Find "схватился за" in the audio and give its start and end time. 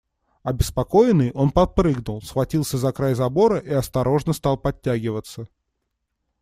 2.23-2.91